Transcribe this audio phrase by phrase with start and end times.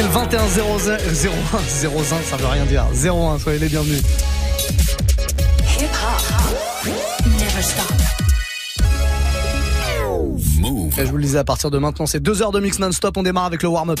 [0.00, 2.86] fil 21 01 01 ça veut rien dire.
[2.92, 4.02] 01, soyez les bienvenus.
[10.98, 13.16] Et je vous le disais, à partir de maintenant, c'est deux heures de mix non-stop.
[13.16, 14.00] On démarre avec le warm-up.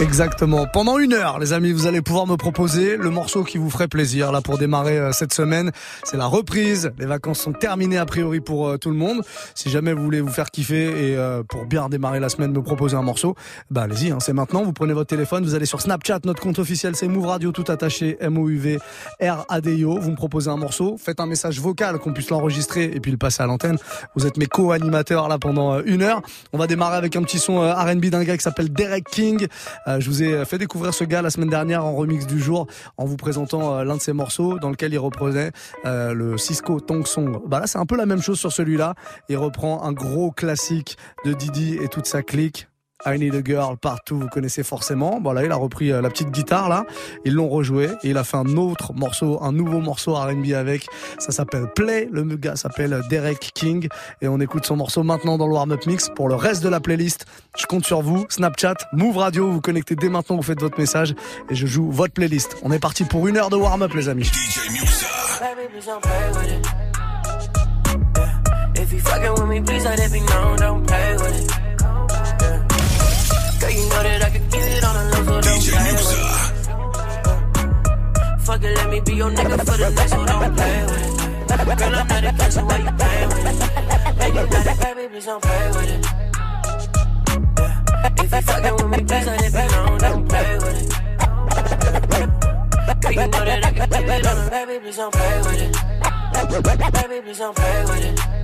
[0.00, 0.66] Exactement.
[0.66, 3.86] Pendant une heure, les amis, vous allez pouvoir me proposer le morceau qui vous ferait
[3.86, 4.32] plaisir.
[4.32, 5.70] Là, pour démarrer euh, cette semaine,
[6.02, 6.90] c'est la reprise.
[6.98, 9.22] Les vacances sont terminées a priori pour euh, tout le monde.
[9.54, 12.60] Si jamais vous voulez vous faire kiffer et euh, pour bien démarrer la semaine, me
[12.60, 13.36] proposer un morceau,
[13.70, 14.10] bah allez-y.
[14.10, 14.64] Hein, c'est maintenant.
[14.64, 16.18] Vous prenez votre téléphone, vous allez sur Snapchat.
[16.24, 18.80] Notre compte officiel, c'est Move Radio, tout attaché, M O U V
[19.22, 20.00] R A D I O.
[20.00, 23.18] Vous me proposez un morceau, faites un message vocal qu'on puisse l'enregistrer et puis le
[23.18, 23.78] passer à l'antenne.
[24.16, 26.20] Vous êtes mes co-animateurs là pendant euh, une heure.
[26.52, 29.46] On va démarrer avec un petit son R&B d'un gars qui s'appelle Derek King.
[29.86, 32.66] Euh, je vous ai fait découvrir ce gars la semaine dernière en remix du jour
[32.96, 35.52] en vous présentant euh, l'un de ses morceaux dans lequel il reprenait
[35.84, 37.40] euh, le Cisco Tong Song.
[37.46, 38.94] Bah là, c'est un peu la même chose sur celui-là.
[39.28, 42.68] Il reprend un gros classique de Didi et toute sa clique.
[43.06, 45.20] I Need a Girl partout, vous connaissez forcément.
[45.22, 46.84] Voilà, il a repris euh, la petite guitare là,
[47.24, 50.86] ils l'ont rejoué et il a fait un autre morceau, un nouveau morceau R&B avec.
[51.18, 52.08] Ça s'appelle Play.
[52.10, 53.88] Le gars s'appelle Derek King
[54.20, 56.80] et on écoute son morceau maintenant dans le warm-up mix pour le reste de la
[56.80, 57.26] playlist.
[57.56, 61.14] Je compte sur vous, Snapchat, Move Radio, vous connectez dès maintenant, vous faites votre message
[61.50, 62.56] et je joue votre playlist.
[62.62, 64.24] On est parti pour une heure de warm-up les amis.
[64.24, 65.06] DJ Muxa.
[65.40, 66.66] Baby, please don't play with it.
[68.16, 68.82] Yeah.
[68.82, 71.63] If you fucking with me, please let it be known, don't play with it.
[73.94, 76.18] Know that I could keep it on the low, so don't play with.
[78.44, 81.14] Fuck it, let me be your nigga for the night, so don't play with it.
[81.78, 83.56] Girl, I'm not a kid, so why you playing with it?
[84.18, 86.00] Baby, got it, baby, please don't play with it.
[87.58, 88.14] Yeah.
[88.18, 90.88] If you fucking with me, please let it be known, don't play with it.
[93.00, 95.62] Girl, you know that I can keep it on the baby, please don't play with
[95.62, 95.70] it.
[96.92, 98.43] Baby, please don't play with it.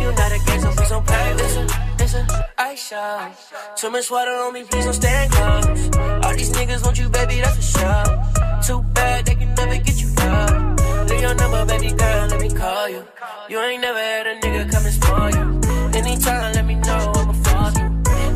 [0.00, 1.36] And you not a gang, so please don't play it.
[1.98, 3.36] Listen, I shot.
[3.76, 5.96] Too much water on me, please don't stand close.
[6.24, 8.04] All these niggas want you, baby, that's for sure.
[8.66, 11.10] Too bad they can never get you up.
[11.10, 13.04] Leave your number, baby girl, let me call you.
[13.50, 15.98] You ain't never had a nigga come and spoil you.
[15.98, 17.88] Anytime, let me know, I'ma fuck you.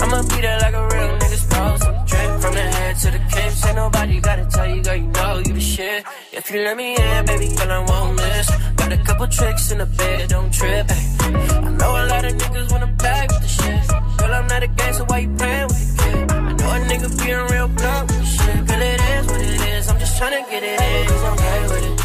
[0.03, 2.05] I'ma be there like a real nigga supposed to.
[2.07, 5.39] Drip from the head to the kips, ain't nobody gotta tell you, girl, you know
[5.39, 6.05] you the shit.
[6.37, 8.51] If you let me in, baby girl, I won't miss.
[8.75, 10.85] Got a couple tricks in the bed, don't trip.
[10.91, 11.17] Ay.
[11.63, 13.87] I know a lot of niggas wanna bag with the shit.
[14.19, 16.33] Girl, I'm not a gang, so why you playing with kid?
[16.33, 18.67] I know a nigga being real blunt with the shit.
[18.67, 21.63] Girl, it is what it is, I'm just tryna get it in, please don't play
[21.71, 22.01] with it.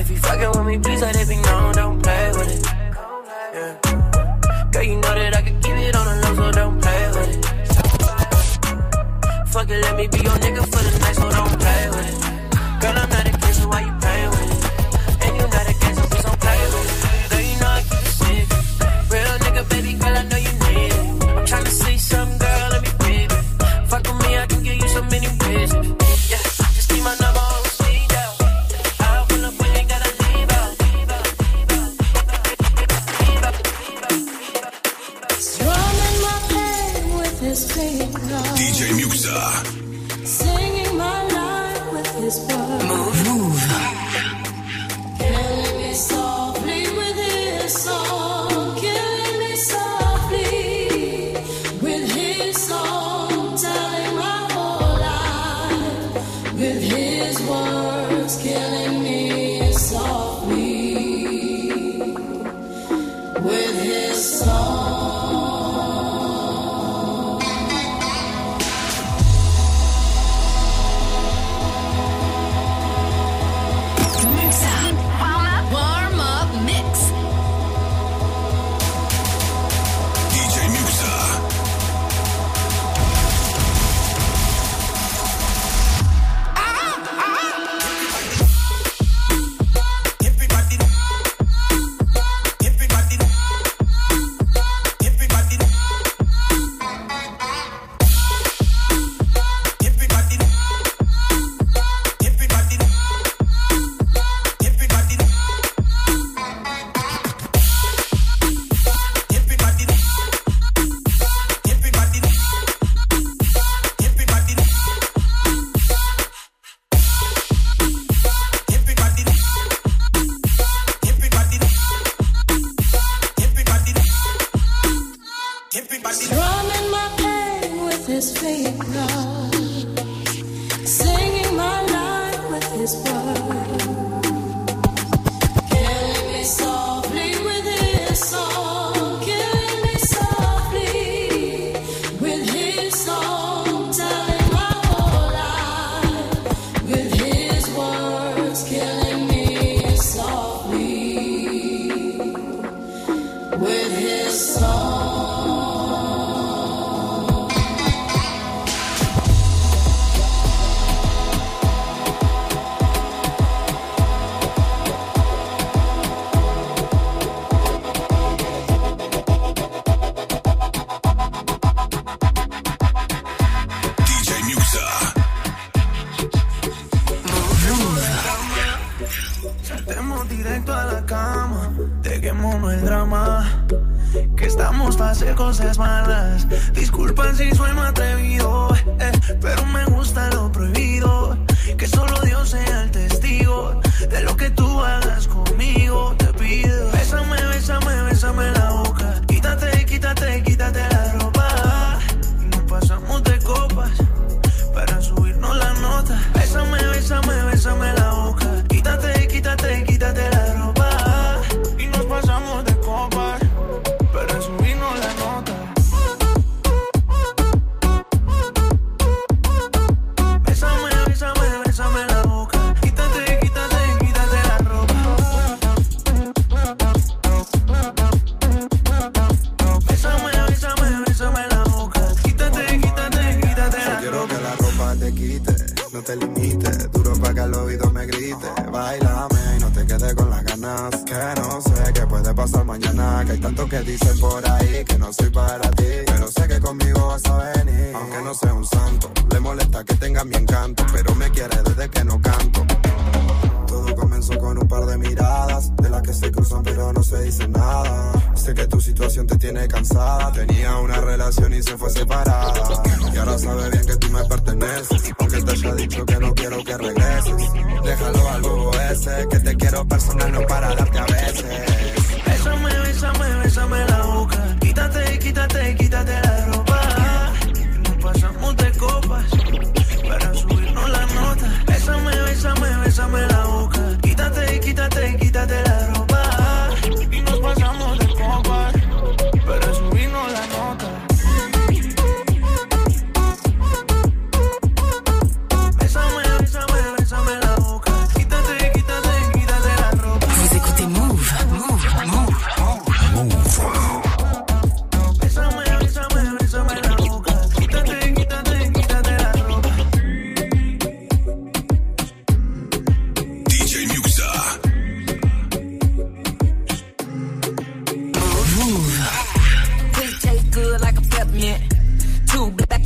[0.00, 2.66] If you fucking with me, please let it be known, don't play with it.
[3.54, 3.74] Yeah.
[4.72, 7.30] Girl, you know that I can keep it on the low, so don't play with
[7.34, 7.46] it.
[9.48, 10.69] Fuck it, let me be your nigga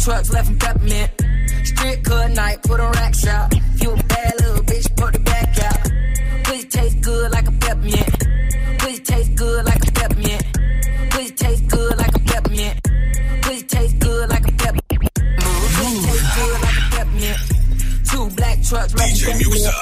[0.05, 1.11] trucks left in peppermint.
[1.65, 3.53] Strip cut night, put on rack shop.
[3.81, 6.45] You a bad little bitch, put the back out.
[6.45, 8.11] Pussy taste good like a peppermint.
[8.81, 10.45] Pussy taste good like a peppermint.
[11.11, 12.81] Pussy taste good like a peppermint.
[13.43, 15.01] Pussy taste good like a peppermint.
[15.41, 17.39] Pussy taste good like a peppermint.
[18.11, 19.49] Two black trucks left DJ peppermint.
[19.49, 19.73] Musa.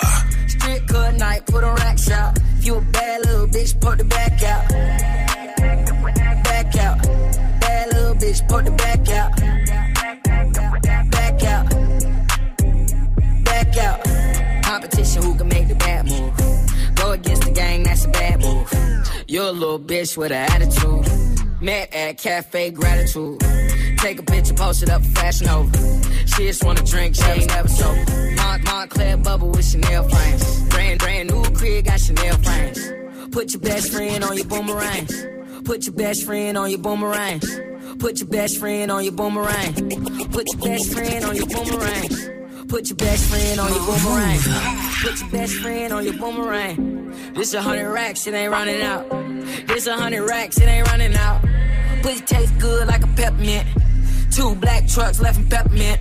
[0.46, 2.38] Strip cut night, put on rack shop.
[2.60, 4.71] You a bad little bitch, put the back out.
[20.02, 21.60] Bitch with an attitude.
[21.60, 23.40] Met at Cafe Gratitude.
[23.98, 25.72] Take a picture, post it up, fashion over.
[26.26, 28.32] She just wanna drink, she ain't never sober.
[28.36, 30.68] Mont Montclair bubble with Chanel frames.
[30.70, 32.92] Brand brand new crib, got Chanel frames.
[33.30, 35.26] Put your best friend on your boomerangs.
[35.64, 37.60] Put your best friend on your boomerangs.
[38.00, 39.72] Put your best friend on your boomerang.
[40.30, 42.08] Put your best friend on your boomerang.
[42.68, 44.40] Put your best friend on your boomerang.
[45.02, 47.34] Put your best friend on your boomerang.
[47.34, 49.21] This a hundred racks, it ain't running out.
[49.66, 51.42] This a hundred racks, it ain't running out.
[52.02, 53.66] Pussy taste good like a peppermint.
[54.30, 56.00] Two black trucks left in peppermint.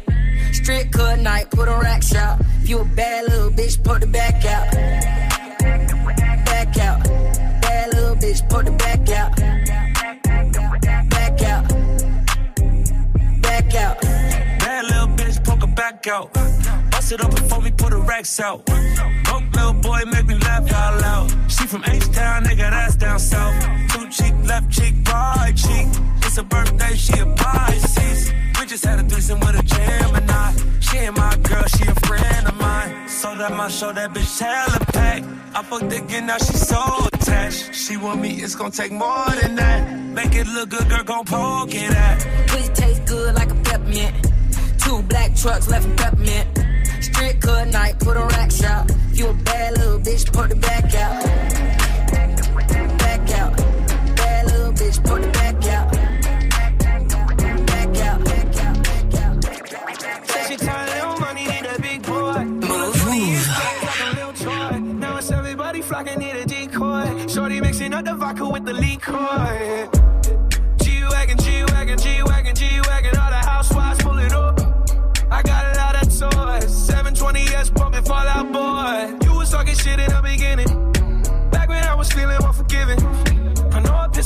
[0.52, 2.40] Strip cut night, put on rack shop.
[2.62, 4.72] If you a bad little bitch, put the back out.
[6.46, 7.04] Back out.
[7.62, 9.36] Bad little bitch, put the back out.
[11.10, 11.68] Back out.
[13.42, 14.02] Back out.
[14.02, 16.81] Bad little bitch, poke her back out.
[17.12, 18.66] It up before we put the racks out.
[18.66, 21.52] Broke little boy, make me laugh out loud.
[21.52, 23.54] She from H-Town, nigga, that's down south.
[23.92, 25.88] Two cheek, left cheek, right cheek.
[26.24, 28.32] It's a birthday, she a Pisces.
[28.58, 30.54] We just had a threesome with a Gemini.
[30.80, 33.10] She ain't my girl, she a friend of mine.
[33.10, 35.24] So that my show, that bitch hella pack.
[35.54, 37.76] I fucked again, now she so attached.
[37.76, 40.00] She want me, it's gonna take more than that.
[40.16, 42.48] Make it look good, girl, gon' poke it at.
[42.48, 44.16] Pussy taste good like a peppermint.
[44.80, 46.61] Two black trucks left in peppermint.
[47.02, 48.90] Strip cut night, put on rack shop.
[49.12, 51.24] You a bad little bitch, put the back out.
[53.00, 53.58] Back out.
[54.16, 55.92] Bad little bitch, put the back out.
[55.92, 57.38] Back out.
[57.38, 58.84] Back out.
[58.84, 60.28] Back out.
[60.28, 62.44] Said she tired little money, need a big boy.
[62.44, 63.06] Move.
[63.06, 63.48] Move.
[63.48, 64.80] Like a little toy.
[64.80, 67.28] Now it's everybody flocking, need a decoy.
[67.28, 70.01] Shorty mixing up the vodka with the liquor.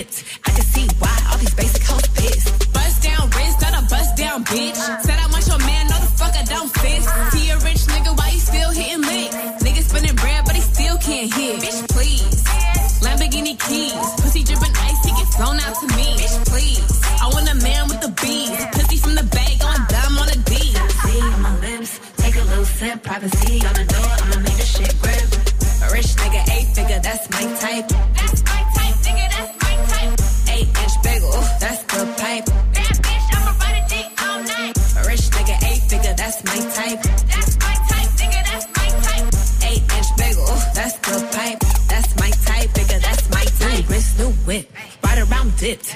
[0.00, 2.72] I can see why all these basic hoes pissed.
[2.72, 4.80] Bust down wrist, not a bust down bitch.
[5.04, 7.04] Said I want your man, no the fuck I don't fit.
[7.32, 9.36] See a rich nigga, why you still hitting licks?
[9.60, 11.60] Nigga spinning bread, but he still can't hit.
[11.60, 12.40] Bitch, please.
[13.04, 16.16] Lamborghini keys, pussy dripping ice, he get flown out to me.
[16.16, 16.88] Bitch, please.
[17.20, 20.38] I want a man with the bees, pussy from the bag, going dumb on a
[20.48, 20.56] D.
[21.04, 23.02] See my lips, take a little sip.
[23.02, 23.84] Privacy on the
[36.74, 37.02] type.
[37.02, 39.26] That's my type, nigga, that's my type.
[39.68, 41.58] Eight inch bagel, that's the pipe.
[41.88, 43.88] That's my type, nigga, that's my type.
[43.88, 44.70] Wrist, new whip,
[45.04, 45.94] right around dipped.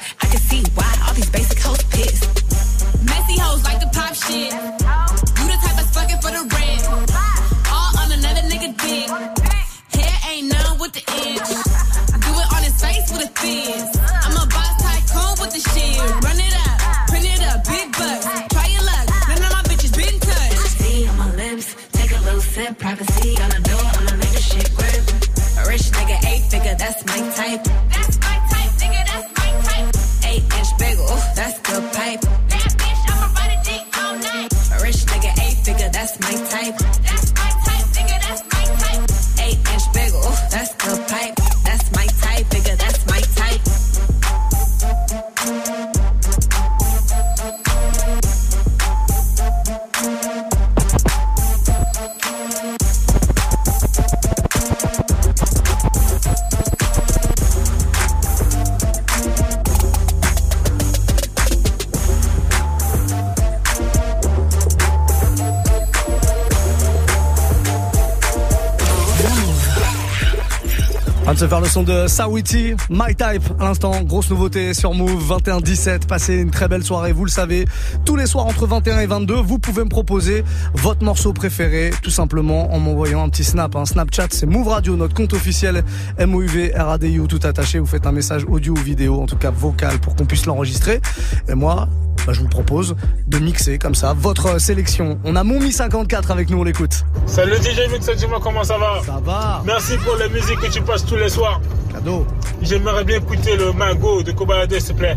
[71.44, 76.06] Se faire le son de Sawiti, My Type, à l'instant, grosse nouveauté sur Move, 21-17,
[76.06, 77.66] passez une très belle soirée, vous le savez,
[78.06, 82.08] tous les soirs entre 21 et 22, vous pouvez me proposer votre morceau préféré, tout
[82.08, 85.84] simplement en m'envoyant un petit snap, un Snapchat, c'est Move Radio, notre compte officiel,
[86.18, 89.98] MOUV, RADIO, tout attaché, vous faites un message audio ou vidéo, en tout cas vocal,
[89.98, 91.02] pour qu'on puisse l'enregistrer,
[91.46, 91.90] et moi,
[92.26, 92.96] bah, je vous propose
[93.26, 95.18] de mixer comme ça votre sélection.
[95.24, 97.04] On a Moumi 54 avec nous, on l'écoute.
[97.26, 99.00] Salut DJ Mix, dis-moi comment ça va?
[99.04, 99.62] Ça va.
[99.64, 101.60] Merci pour la musique que tu passes tous les soirs.
[101.92, 102.26] Cadeau.
[102.62, 105.16] J'aimerais bien écouter le Mango de Kobalade, s'il te plaît.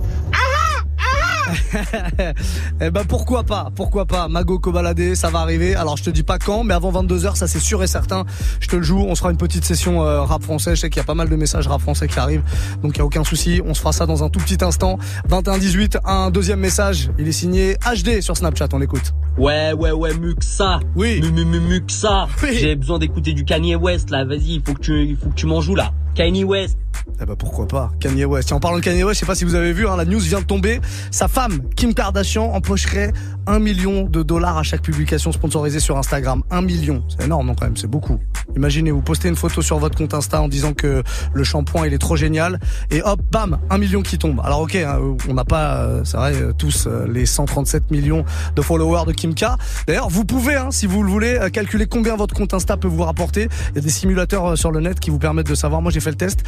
[2.82, 4.27] eh ben pourquoi pas, pourquoi pas.
[4.27, 5.75] Mago Kobalade, ça va arriver.
[5.75, 8.25] Alors je te dis pas quand, mais avant 22h, ça c'est sûr et certain.
[8.60, 9.00] Je te le joue.
[9.00, 10.75] On se fera une petite session euh, rap français.
[10.75, 12.44] Je sais qu'il y a pas mal de messages rap français qui arrivent,
[12.82, 13.62] donc il y a aucun souci.
[13.66, 14.98] On se fera ça dans un tout petit instant.
[15.30, 17.10] 21-18, un deuxième message.
[17.18, 18.68] Il est signé HD sur Snapchat.
[18.74, 19.13] On l'écoute.
[19.38, 20.80] Ouais, ouais, ouais, Muxa.
[20.96, 21.22] Oui.
[21.22, 22.27] Mu, mu, mu, Muxa.
[22.44, 22.58] Oui.
[22.60, 24.25] J'ai besoin d'écouter du Kanye West, là.
[24.25, 25.92] Vas-y, il faut que tu, il faut que tu m'en joues, là.
[26.16, 26.77] Kanye West.
[27.20, 28.51] Eh ben pourquoi pas, Kanye West.
[28.51, 30.06] Et en parlant de Kanye West, je sais pas si vous avez vu, hein, la
[30.06, 30.80] news vient de tomber.
[31.12, 33.13] Sa femme, Kim Kardashian, empocherait
[33.48, 36.44] un million de dollars à chaque publication sponsorisée sur Instagram.
[36.51, 38.20] Un million, c'est énorme non, quand même, c'est beaucoup.
[38.56, 41.01] Imaginez, vous postez une photo sur votre compte Insta en disant que
[41.33, 42.60] le shampoing il est trop génial,
[42.92, 44.42] et hop, bam, un million qui tombe.
[44.44, 48.25] Alors ok, hein, on n'a pas, euh, c'est vrai, euh, tous euh, les 137 millions
[48.55, 49.46] de followers de Kim K.
[49.88, 53.03] D'ailleurs, vous pouvez, hein, si vous le voulez, calculer combien votre compte Insta peut vous
[53.03, 53.48] rapporter.
[53.72, 55.81] Il y a des simulateurs sur le net qui vous permettent de savoir.
[55.81, 56.44] Moi, j'ai fait le test.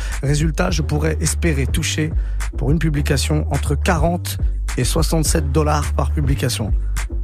[0.69, 2.11] Je pourrais espérer toucher
[2.57, 4.37] pour une publication entre 40
[4.77, 6.71] et 67 dollars par publication.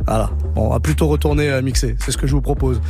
[0.08, 0.30] Voilà.
[0.54, 1.96] Bon, on va plutôt retourner euh, mixer.
[2.00, 2.82] C'est ce que je vous propose.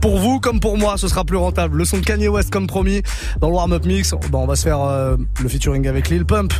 [0.00, 1.78] Pour vous comme pour moi, ce sera plus rentable.
[1.78, 3.02] Le son de Kanye West comme promis
[3.40, 4.14] dans le warm-up mix.
[4.30, 6.52] Bon, on va se faire euh, le featuring avec Lil Pump.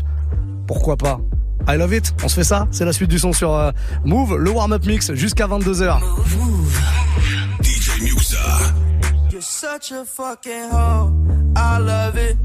[0.66, 1.20] Pourquoi pas?
[1.68, 2.14] I love it.
[2.24, 2.68] On se fait ça.
[2.70, 3.70] C'est la suite du son sur euh,
[4.04, 5.98] Move, le warm-up mix jusqu'à 22h.
[7.62, 8.38] DJ Muxa.
[9.30, 11.12] You're such a fucking hoe.
[11.56, 12.36] I love it.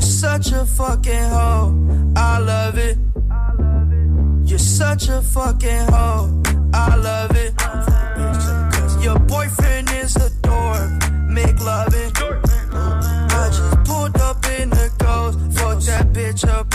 [0.00, 2.14] You're such a fucking hoe.
[2.16, 2.96] I love it.
[4.48, 6.42] You're such a fucking hoe.
[6.72, 7.52] I love it.
[9.04, 10.90] Your boyfriend is a dork.
[11.28, 12.12] Make love it.
[12.16, 15.38] I just pulled up in the ghost.
[15.58, 16.74] Fucked that bitch up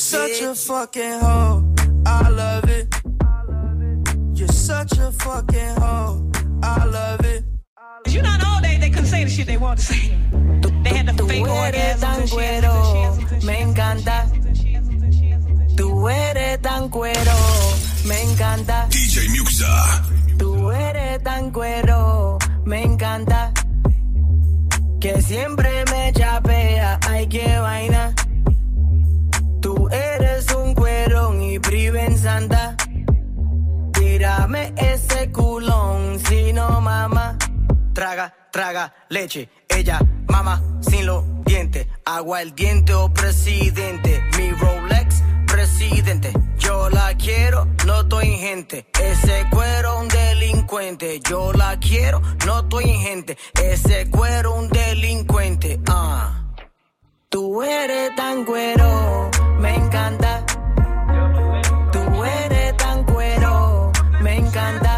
[0.01, 1.63] You're such a fucking hoe.
[2.07, 2.87] I love it.
[4.33, 6.31] You're such a fucking hoe.
[6.63, 7.43] I love it.
[8.07, 10.17] You know, in the old days they couldn't say the shit they wanted to say.
[10.83, 13.43] They had the fake orgasms and shit.
[13.43, 14.25] me encanta.
[15.77, 17.37] Tú eres tan cuero,
[18.05, 18.87] me encanta.
[18.89, 20.03] DJ Muxa.
[20.39, 23.53] Tú eres tan cuero, me encanta.
[24.99, 28.15] Que siempre me chapea, ay que vaina.
[29.61, 32.75] Tú eres un cuerón y priven santa.
[33.93, 37.37] Tírame ese culón, si no mama.
[37.93, 41.87] Traga, traga leche, ella mama sin los dientes.
[42.05, 44.23] Agua el diente o presidente.
[44.37, 46.33] Mi Rolex, presidente.
[46.57, 48.87] Yo la quiero, no estoy gente.
[48.99, 51.19] Ese cuero un delincuente.
[51.29, 53.37] Yo la quiero, no estoy gente.
[53.61, 55.79] Ese cuero un delincuente.
[55.87, 56.41] Ah.
[57.31, 60.43] Tú eres tan cuero, me encanta.
[61.91, 64.90] Tú eres tan cuero, me encanta.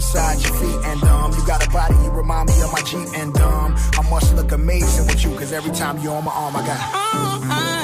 [0.00, 3.06] Beside your feet and um, you got a body, you remind me of my Jeep
[3.14, 6.56] and um, I must look amazing with you, cause every time you're on my arm,
[6.56, 6.78] I got.
[6.94, 7.79] Oh, I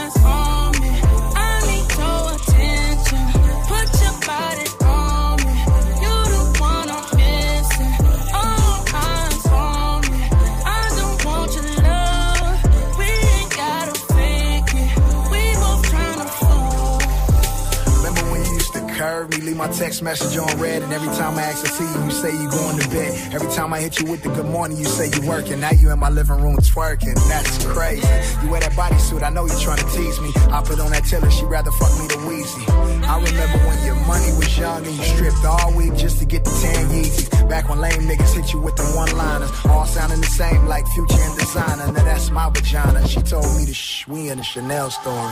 [19.76, 22.50] Text message on red, and every time I ask to see you, you say you
[22.50, 23.34] going to bed.
[23.34, 25.60] Every time I hit you with the good morning, you say you working.
[25.60, 27.14] Now you in my living room twerking.
[27.28, 28.00] That's crazy.
[28.42, 30.32] You wear that bodysuit, I know you trying to tease me.
[30.50, 32.64] I put on that Taylor, she rather fuck me to Weezy.
[33.04, 36.44] I remember when your money was young and you stripped all week just to get
[36.44, 37.46] the tan Yeezys.
[37.46, 40.86] Back when lame niggas hit you with the one liners, all sounding the same like
[40.88, 41.92] future and designer.
[41.92, 43.06] Now that's my vagina.
[43.06, 45.30] She told me to shh, we in a Chanel store.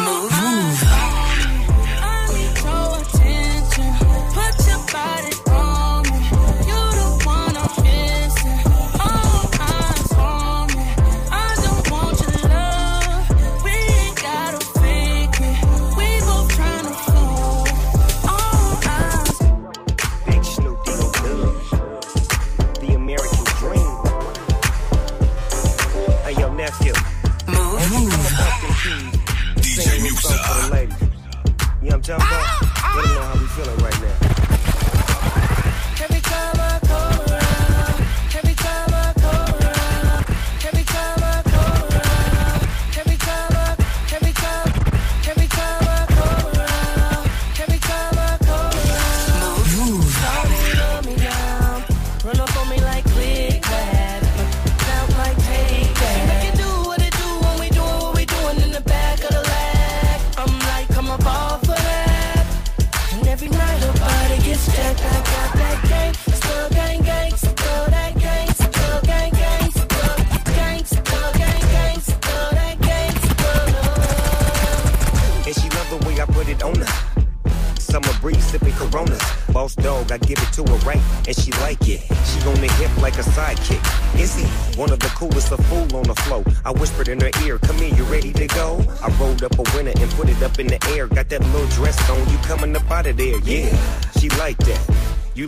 [0.00, 0.30] Move.
[0.32, 1.25] Move.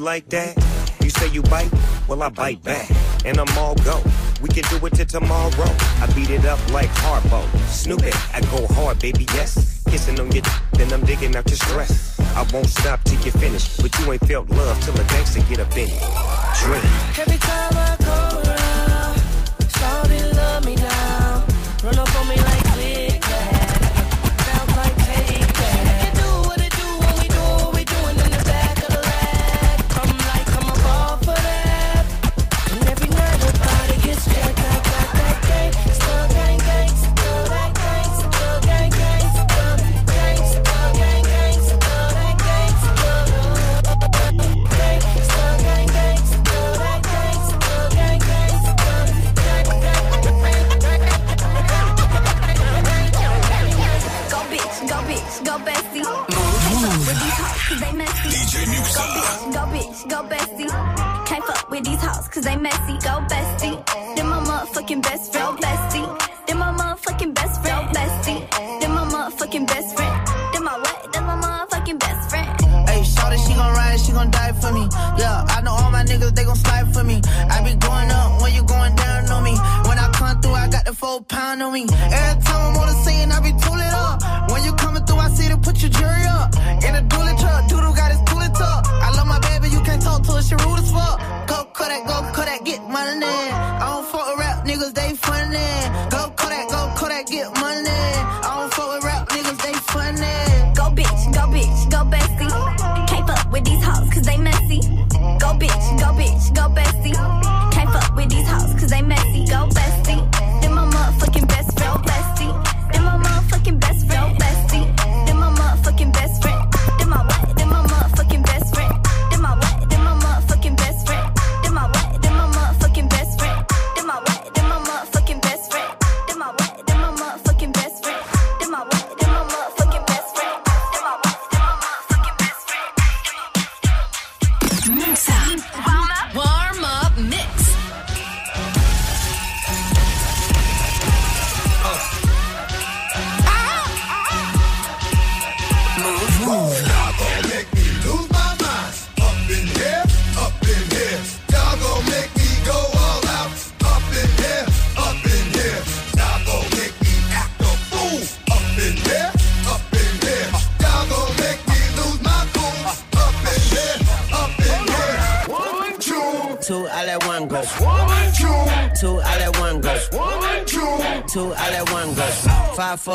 [0.09, 0.57] like that?
[1.03, 1.71] You say you bite?
[2.09, 2.89] Well, I bite back.
[3.27, 4.03] And I'm all go.
[4.41, 5.71] We can do it till tomorrow.
[6.03, 7.43] I beat it up like Harpo.
[7.69, 9.83] Snoop it, I go hard, baby, yes.
[9.91, 12.19] Kissing on your then I'm digging out your stress.
[12.41, 13.77] I won't stop till you finish.
[13.77, 16.01] But you ain't felt love till a gangster get up in it.
[16.61, 16.89] Dream.
[17.23, 18.19] Every time I go
[18.49, 18.79] around,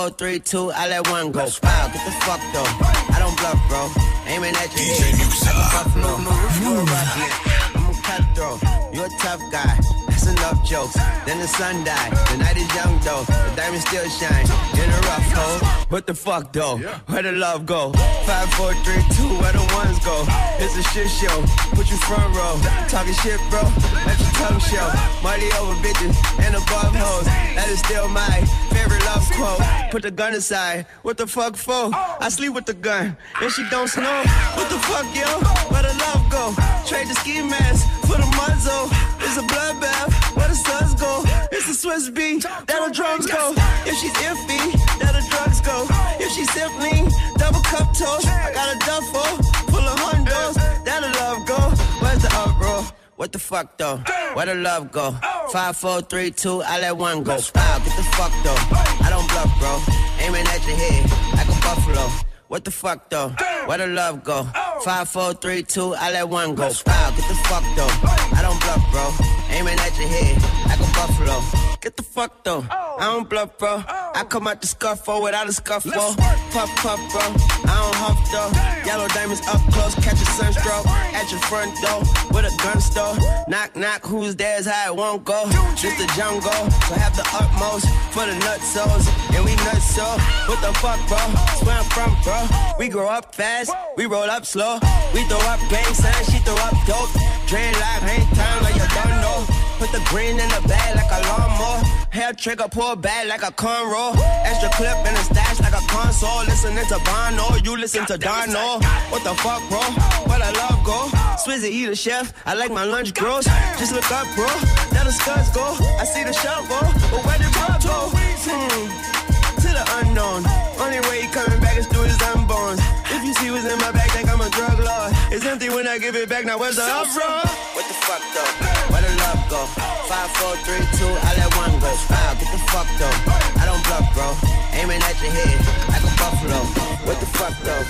[0.03, 1.47] four, three, two, I let one go.
[1.63, 2.67] Wow, get the fuck though.
[3.15, 3.87] I don't bluff, bro.
[4.27, 5.15] Aiming at your head.
[5.15, 6.11] Like a buffalo.
[6.59, 7.27] You a.
[7.75, 8.59] I'm a cutthroat.
[8.93, 9.79] You're a tough guy.
[10.09, 10.95] That's enough jokes.
[11.25, 12.11] Then the sun died.
[12.27, 13.23] The night is young though.
[13.23, 14.45] The diamond still shine.
[14.75, 15.69] In a rough hole.
[15.87, 16.77] What the fuck though?
[17.07, 17.93] Where the love go?
[18.27, 19.31] Five, four, three, two.
[19.39, 20.25] Where the ones go?
[20.59, 21.37] It's a shit show.
[21.75, 22.59] Put you front row.
[22.89, 23.63] Talking shit, bro.
[24.03, 24.87] Let your tongue show.
[25.23, 27.25] Money over bitches and above hoes.
[27.55, 29.61] That is still my favorite love quote.
[29.91, 30.85] Put the gun aside.
[31.03, 31.91] What the fuck for?
[31.93, 33.17] I sleep with the gun.
[33.41, 34.23] And she don't snow.
[34.57, 35.29] What the fuck, yo?
[35.71, 36.43] Where the love go?
[36.89, 38.89] Trade the ski mask for the muzzle.
[39.25, 40.11] It's a bloodbath.
[40.35, 41.23] Where the suns go?
[41.51, 42.43] It's a Swiss beat.
[42.43, 43.53] That the drums go.
[43.85, 44.63] If she's iffy,
[44.99, 45.85] that the drugs go.
[46.19, 49.31] If she's simply double cup toast, I got a duffel
[49.71, 50.55] full of hundos.
[50.85, 51.59] That the love go.
[52.01, 53.02] Where's the uproar?
[53.23, 54.03] What the fuck though?
[54.33, 55.15] Where the love go?
[55.53, 57.39] Five, four, three, two, I let one go.
[57.55, 58.59] Wow, get the fuck though.
[58.99, 59.79] I don't bluff, bro.
[60.19, 62.09] Aiming at your head like a buffalo.
[62.49, 63.29] What the fuck though?
[63.65, 64.43] Where the love go?
[64.83, 66.63] Five, four, three, two, I let one go.
[66.85, 67.87] Wow, get the fuck though.
[68.35, 69.07] I don't bluff, bro.
[69.55, 70.35] Aiming at your head
[70.67, 71.41] like buffalo.
[71.81, 72.65] Get the fuck though.
[72.71, 73.83] I don't bluff, bro.
[73.87, 75.91] I come out the scuffle oh, without a scuffle.
[75.95, 76.15] Oh.
[76.53, 77.21] Puff, puff, bro.
[77.67, 78.51] I don't huff though.
[78.87, 81.99] Yellow diamonds up close, catch a sunstroke at your front door
[82.31, 83.17] with a gun store.
[83.47, 85.49] Knock, knock, who's there's how it won't go.
[85.75, 89.09] Just the jungle, so have the utmost for the nutsos.
[89.35, 90.05] And we nuts so.
[90.47, 91.17] What the fuck, bro?
[91.17, 92.39] That's where I'm from, bro.
[92.79, 94.79] We grow up fast, we roll up slow.
[95.13, 97.11] We throw up gang signs, she throw up dope.
[97.47, 99.72] Drain like hang time like you don't know.
[99.79, 101.83] Put the green in the bag like a lawnmower.
[102.11, 104.15] Hair trigger, pull back like a cornrow.
[104.45, 106.45] Extra clip in the stash like a console.
[106.45, 108.81] Listening to Bono, you listen to Darno.
[109.11, 109.81] What the fuck, bro?
[110.29, 111.09] Where the love go?
[111.43, 112.33] Swizzy eat a chef.
[112.45, 113.45] I like my lunch gross.
[113.79, 114.45] Just look up, bro.
[114.93, 115.65] Let the scuds go.
[115.99, 118.09] I see the shovel, but where did blood go?
[118.45, 119.13] Hmm.
[119.61, 120.45] To the unknown.
[120.79, 122.77] Only way he coming back is through his unborn.
[123.09, 125.11] If you see what's in my bag, think I'm a drug lord.
[125.31, 126.45] It's empty when I give it back.
[126.45, 127.62] Now where's the uproar?
[128.03, 128.93] What the fuck though?
[128.93, 129.65] Where the love go?
[130.09, 131.87] Five, four, three, two, I let one go.
[132.09, 133.61] Wow, get the fuck though.
[133.61, 134.35] I don't bluff, bro.
[134.73, 136.59] Aiming at your head like a buffalo.
[137.07, 137.83] What the fuck though?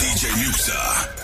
[0.00, 1.23] DJ Muxa.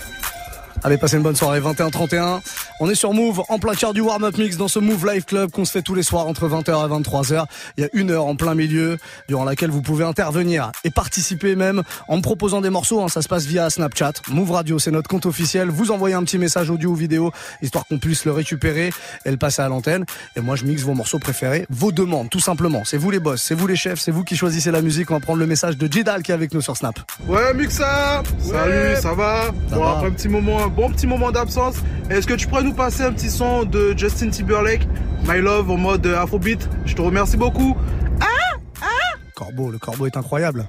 [0.83, 2.39] Allez, passez une bonne soirée, 21-31.
[2.79, 5.51] On est sur Move, en plein cœur du warm-up mix dans ce Move Live Club
[5.51, 7.45] qu'on se fait tous les soirs entre 20h et 23h.
[7.77, 11.55] Il y a une heure en plein milieu durant laquelle vous pouvez intervenir et participer
[11.55, 12.99] même en me proposant des morceaux.
[13.03, 13.09] hein.
[13.09, 14.13] ça se passe via Snapchat.
[14.29, 15.69] Move Radio, c'est notre compte officiel.
[15.69, 18.89] Vous envoyez un petit message audio ou vidéo histoire qu'on puisse le récupérer
[19.25, 20.05] et le passer à l'antenne.
[20.35, 22.81] Et moi, je mixe vos morceaux préférés, vos demandes, tout simplement.
[22.85, 25.11] C'est vous les boss, c'est vous les chefs, c'est vous qui choisissez la musique.
[25.11, 26.95] On va prendre le message de Jidal qui est avec nous sur Snap.
[27.27, 29.43] Ouais, Muxa Salut, ça va?
[29.69, 29.91] Ça Bon, va.
[29.91, 31.75] après un petit moment, bon petit moment d'absence,
[32.09, 34.87] est-ce que tu pourrais nous passer un petit son de Justin Timberlake,
[35.27, 36.67] My Love, en mode euh, Afrobeat?
[36.85, 37.75] Je te remercie beaucoup.
[39.35, 40.67] Corbeau, le corbeau est incroyable.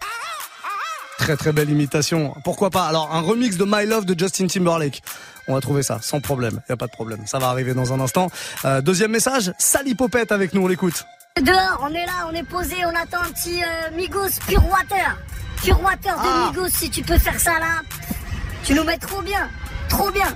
[1.19, 2.35] Très très belle imitation.
[2.43, 2.87] Pourquoi pas?
[2.87, 5.03] Alors un remix de My Love de Justin Timberlake.
[5.47, 6.61] On va trouver ça sans problème.
[6.69, 7.21] Y a pas de problème.
[7.27, 8.29] Ça va arriver dans un instant.
[8.65, 9.53] Euh, deuxième message.
[9.59, 10.62] Sally Popette avec nous.
[10.62, 11.05] On l'écoute.
[11.41, 15.17] Dehors, on est là, on est posé, on attend un petit euh, Migos Pure Water.
[15.62, 16.51] Pure Water de Ah.
[16.51, 17.83] Migos, si tu peux faire ça là.
[18.65, 19.49] Tu nous mets trop bien,
[19.92, 20.35] trop bien.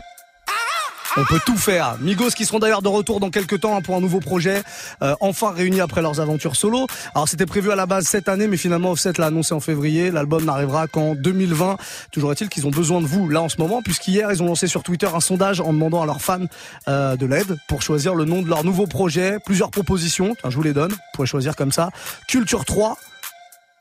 [1.18, 1.96] On peut tout faire.
[2.00, 4.62] Migos qui seront d'ailleurs de retour dans quelques temps hein, pour un nouveau projet,
[5.00, 6.86] euh, enfin réunis après leurs aventures solo.
[7.14, 10.10] Alors c'était prévu à la base cette année, mais finalement Offset l'a annoncé en février.
[10.10, 11.78] L'album n'arrivera qu'en 2020.
[12.12, 14.66] Toujours est-il qu'ils ont besoin de vous là en ce moment, puisqu'hier ils ont lancé
[14.66, 16.44] sur Twitter un sondage en demandant à leurs fans
[16.88, 19.38] euh, de l'aide pour choisir le nom de leur nouveau projet.
[19.42, 20.90] Plusieurs propositions, Tiens, je vous les donne.
[20.90, 21.88] Vous pouvez choisir comme ça.
[22.28, 22.98] Culture 3,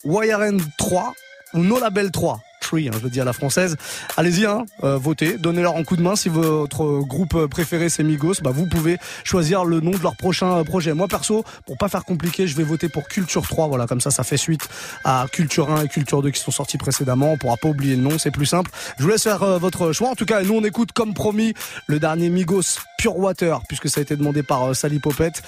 [0.06, 1.14] YRN 3
[1.54, 2.40] ou No Label 3.
[2.74, 3.78] Hein, je dis à la française.
[4.18, 6.16] Allez-y, hein, euh, votez, donnez-leur un coup de main.
[6.16, 10.64] Si votre groupe préféré c'est Migos, bah, vous pouvez choisir le nom de leur prochain
[10.64, 10.94] projet.
[10.94, 13.68] Moi perso, pour pas faire compliqué, je vais voter pour Culture 3.
[13.68, 14.68] Voilà, comme ça, ça fait suite
[15.04, 17.34] à Culture 1 et Culture 2 qui sont sortis précédemment.
[17.34, 18.72] On pourra pas oublier le nom, c'est plus simple.
[18.98, 20.10] Je vous laisse faire euh, votre choix.
[20.10, 21.54] En tout cas, nous on écoute comme promis
[21.88, 25.44] le dernier Migos Pure Water, puisque ça a été demandé par euh, Sally Popette.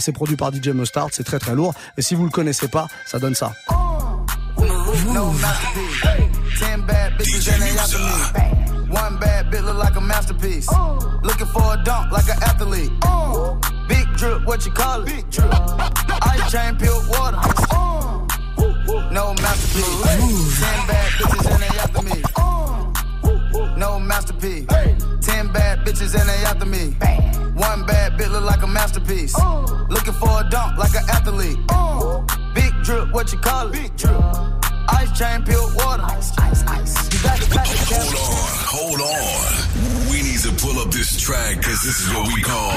[0.00, 1.74] C'est produit par DJ Mustard, c'est très très lourd.
[1.98, 3.52] Et si vous le connaissez pas, ça donne ça.
[6.58, 8.88] Ten bad bitches and they after me.
[8.88, 10.68] One bad bitch look like a masterpiece.
[11.22, 12.92] Looking for a dunk like an athlete.
[13.88, 15.06] Big drip, what you call it?
[15.06, 15.52] Big drip.
[16.22, 17.38] Ice chain, pure water.
[19.10, 20.60] No masterpiece.
[20.60, 22.22] Ten bad bitches and they after me.
[23.76, 24.66] No masterpiece.
[25.26, 26.96] Ten bad bitches and they after me.
[27.54, 29.34] One bad bitch look like a masterpiece.
[29.88, 31.58] Looking for a dunk like an athlete.
[32.54, 33.72] Big drip, what you call it?
[33.72, 34.63] Big drip.
[34.88, 36.02] Ice chain, pure water.
[36.04, 36.94] Ice, ice, ice.
[37.12, 40.10] You got the pack Hold on, hold on.
[40.10, 42.72] We need to pull up this track because this is what we call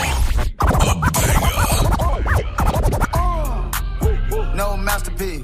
[0.61, 1.77] a banger.
[4.55, 5.43] No masterpiece.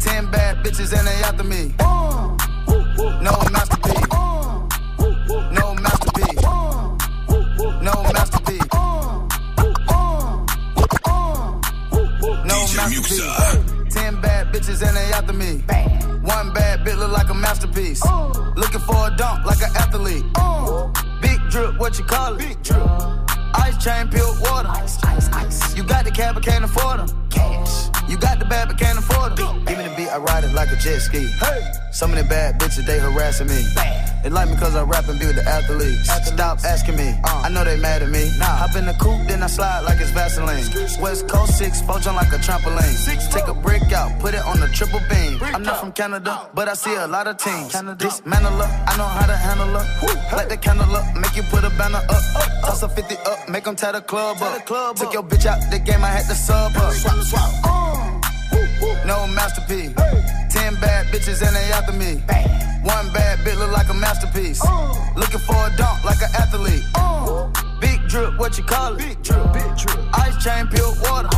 [0.00, 1.74] Ten bad bitches and they after me.
[3.22, 4.08] No masterpiece.
[5.52, 6.42] No masterpiece.
[7.82, 8.66] No masterpiece.
[12.44, 13.94] No masterpiece.
[13.94, 15.62] Ten bad bitches and they after me.
[16.28, 18.02] One bad bitch look like a masterpiece.
[18.54, 20.26] Looking for a dunk like an athlete.
[21.22, 22.38] Big drip, what you call it?
[22.38, 22.82] Big drip.
[22.82, 24.68] Uh, ice chain, pure water.
[24.68, 25.74] Ice, ice, ice.
[25.74, 27.28] You got the cab, but can't afford them.
[27.30, 27.88] Cash.
[28.10, 29.64] You got the bad, but can't afford them.
[29.64, 31.26] Give me the beat, I ride it like a jet ski.
[31.40, 31.72] Hey.
[31.92, 33.64] Some of the bad bitches, they harassing me.
[34.22, 36.10] They like me cause I rap and be with the athletes.
[36.26, 38.28] Stop asking me, I know they mad at me.
[38.40, 40.64] Hop in the coupe, then I slide like it's Vaseline.
[41.00, 42.82] West Coast 6, four jump like a trampoline.
[42.82, 45.38] Six, Take a brick out, put it on the triple beam.
[45.42, 47.72] I'm not from Canada, but I see a lot of teams.
[47.98, 50.36] Dismantle her, I know how to handle her.
[50.36, 52.22] Light the candle up, make you put a banner up.
[52.64, 54.66] Toss a 50 up, make them tie the club up.
[54.96, 56.92] Took your bitch out the game, I had to sub up.
[56.92, 58.24] Swap, swap.
[59.06, 59.94] No masterpiece.
[60.68, 62.20] Ten bad bitches and they after me.
[62.84, 64.60] One bad bitch look like a masterpiece.
[65.16, 66.84] Looking for a dunk like an athlete.
[67.80, 68.98] Big drip, what you call it?
[68.98, 69.96] Big drip, big drip.
[70.12, 71.32] Ice chain, pure water.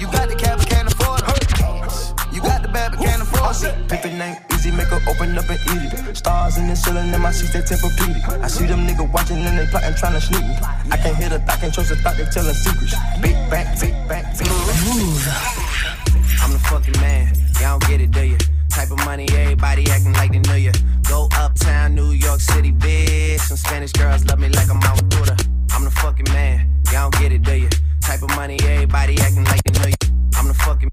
[0.00, 2.32] You got the cab, but can't afford it.
[2.32, 3.88] You got the bad, but can't afford it.
[3.90, 6.16] Pick the name easy, make her open up and eat it.
[6.16, 8.40] Stars in the ceiling in my seats, they Tempur-Pedic.
[8.42, 10.56] I see them niggas watching and they plotting, trying to sneak me.
[10.90, 12.96] I can't hear the thought, can't trust the thought, they telling secrets.
[13.20, 14.80] Big bang, big bang, big bang.
[16.40, 17.51] I'm the fucking man.
[17.62, 18.36] Y'all don't get it, do you?
[18.70, 20.72] Type of money, everybody acting like they knew you.
[21.08, 23.38] Go uptown, New York City, bitch.
[23.38, 25.36] Some Spanish girls love me like I'm out Buddha.
[25.70, 26.68] I'm the fucking man.
[26.90, 27.68] Y'all don't get it, do you?
[28.00, 29.94] Type of money, everybody acting like they know you.
[30.34, 30.90] I'm the fucking,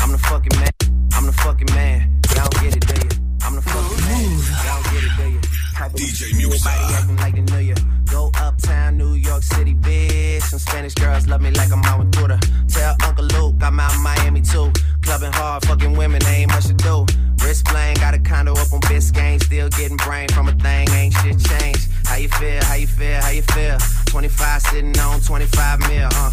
[0.00, 0.70] I'm the fucking man.
[1.12, 2.22] I'm the fucking man.
[2.34, 3.22] Y'all don't get it, do you?
[3.42, 4.30] I'm the fucking man.
[4.64, 5.67] Y'all don't get it, do you?
[5.78, 7.74] Type of DJ Everybody acting like they know you.
[8.10, 10.42] Go uptown, New York City, bitch.
[10.42, 12.40] Some Spanish girls love me like I'm out with Buddha.
[12.66, 14.72] Tell Uncle Luke I'm out in Miami too.
[15.02, 17.06] Clubbing hard, fucking women, ain't much to do.
[17.44, 19.40] Wrist playing, got a condo up on Biscayne.
[19.40, 21.88] Still getting brain from a thing, ain't shit changed.
[22.06, 23.78] How you feel, how you feel, how you feel?
[24.06, 26.32] 25 sitting on 25 mil, uh.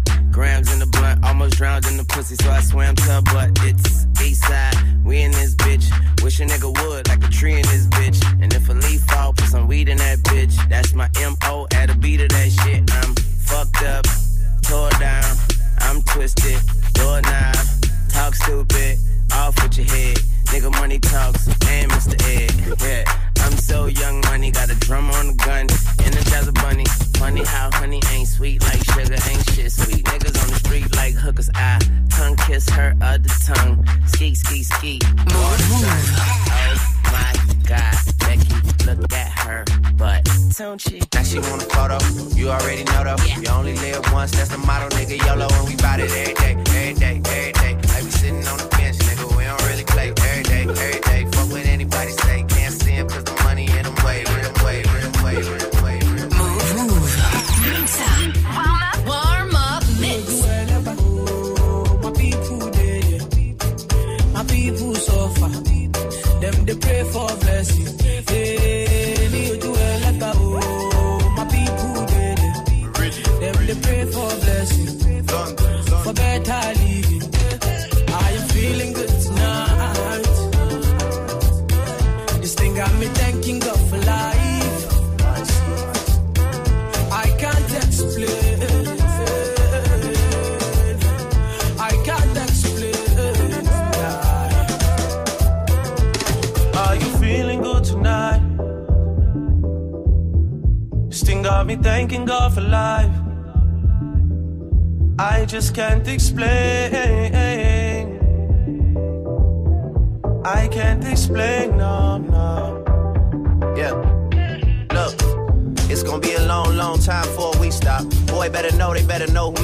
[0.31, 3.51] grams in the blunt, almost drowned in the pussy, so I swam to her butt.
[3.63, 5.85] It's east side, we in this bitch.
[6.23, 8.21] Wish a nigga would, like a tree in this bitch.
[8.41, 10.53] And if a leaf fall, put some weed in that bitch.
[10.69, 11.09] That's my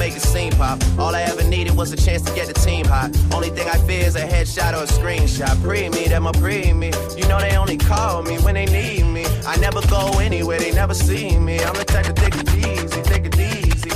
[0.08, 0.82] make the scene pop.
[0.98, 3.10] All I ever needed was a chance to get the team hot.
[3.34, 5.62] Only thing I fear is a headshot or a screenshot.
[5.62, 6.90] Pre me, them a pre me.
[7.16, 9.26] You know they only call me when they need me.
[9.46, 11.60] I never go anywhere, they never see me.
[11.60, 13.90] I'm the type to take it easy, take it easy.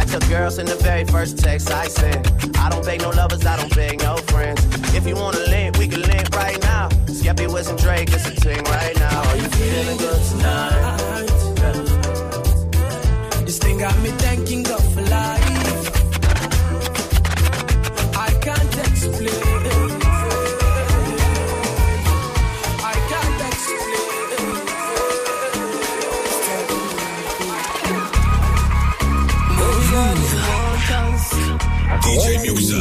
[0.00, 2.22] I took girls in the very first text I sent.
[2.56, 4.60] I don't beg no lovers, I don't beg no friends.
[4.94, 6.88] If you wanna link, we can link right now.
[7.18, 9.28] Skeppy, Wiz, and Drake, it's a thing right now.
[9.28, 10.96] Are you feeling good tonight?
[13.46, 15.90] This thing got me thanking God for life.
[18.16, 19.42] I can't explain.
[22.82, 23.40] I can't
[32.04, 32.80] DJ Muxa.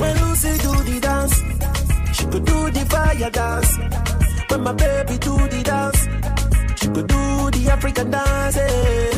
[0.00, 1.36] When Lucy do the dance,
[2.16, 3.72] she could do the fire dance.
[4.50, 5.97] When my baby do the dance,
[7.02, 9.17] do the African dance.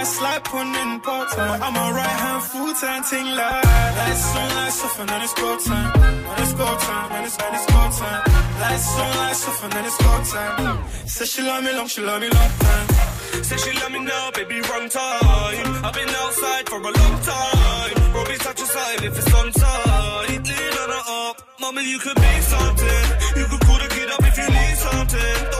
[0.00, 1.60] Try slap on in part time.
[1.62, 3.64] I'm a right hand full time thing like
[4.00, 5.92] Lights on, lights off, and then it's go time.
[6.00, 8.22] Then it's go time, then it's, then it's go time.
[8.62, 10.88] Lights on, lights off, and then it's go time.
[11.04, 12.86] Say she love me long, she love me long time.
[13.44, 15.84] Say she love me now, baby, wrong time.
[15.84, 18.14] I've been outside for a long time.
[18.14, 20.44] Robbie touch aside if it's on time.
[20.48, 23.04] Lean on her up, mama, you could be something.
[23.36, 25.59] You could call the kid up if you need something.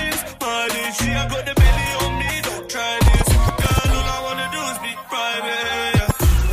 [0.00, 0.18] This?
[0.40, 2.30] My this, I got the belly on me.
[2.46, 3.96] Don't try this, girl.
[3.96, 4.92] All I wanna do is be.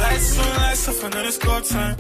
[0.02, 1.96] Lights on, lights off, time.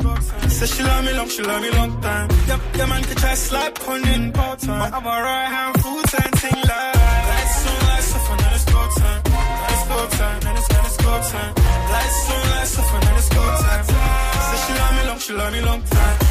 [0.67, 2.29] She love me long, she love me long time.
[2.47, 4.93] Yep, yeah, man, can try slap on in part time.
[4.93, 6.95] I'm a right hand full time thing like.
[7.31, 9.21] Lights on, lights off, another score time.
[9.25, 11.53] Another score time, another another score time.
[11.93, 13.85] Lights on, lights off, another score time.
[14.47, 16.26] Said she love me long, she love me long time.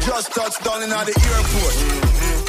[0.00, 1.74] Just touched down in the airport.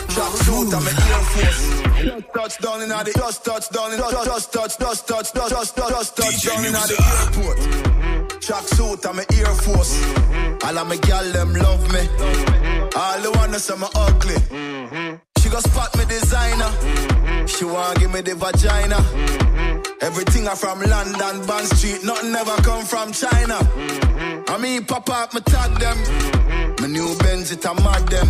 [0.09, 1.61] Track suit, I'm an Air Force.
[1.99, 5.49] Just touched down in the just touched down in just just touch just touch just
[5.49, 8.41] just just touch down in the airport.
[8.41, 10.01] Track suit, I'm an Air Force.
[10.63, 12.07] All of my gal them love me.
[12.95, 14.37] All the wanna say me ugly.
[15.39, 16.71] She go spot me designer.
[17.47, 19.88] She wanna give me the vagina.
[20.01, 23.59] Everything I from London, Bond Street, nothing ever come from China.
[24.47, 25.97] I mean, pop up, me tag them.
[26.79, 28.29] My new Benz, it a mad them.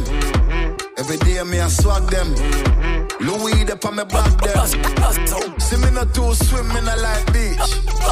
[0.98, 2.99] Every day me I swag them.
[3.20, 5.60] Louis up on me back them.
[5.60, 7.60] See me no too swim, me no like beach.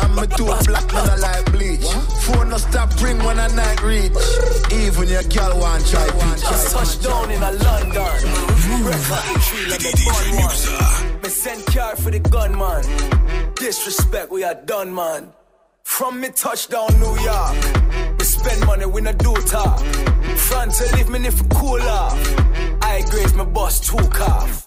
[0.01, 1.87] I'm me too black, me no like bleach.
[2.23, 4.11] Phone no stop ring when I night reach.
[4.71, 6.41] Even your girl want try peach.
[6.41, 8.47] Just touched down in a London.
[8.83, 11.21] Record like a bun one.
[11.21, 12.83] Me send car for the gunman.
[13.55, 15.31] Disrespect, we are done, man.
[15.83, 18.19] From me touchdown New York.
[18.19, 19.79] We spend money, we not do talk.
[20.35, 22.13] Front to leave me if cool off.
[22.81, 24.66] I grades my boss two calf.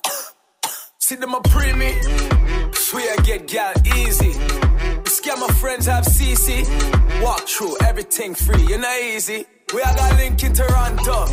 [1.11, 2.01] See them a pre me.
[2.73, 4.33] Swear I get gal easy.
[5.07, 6.63] Scare my friends have CC.
[7.21, 9.45] Walk through everything free, you know easy.
[9.75, 11.27] We are got link in Toronto.